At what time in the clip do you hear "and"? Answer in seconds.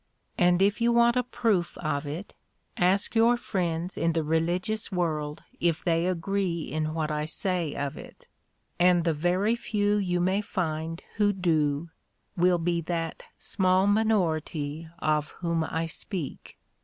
0.35-0.63, 8.79-9.03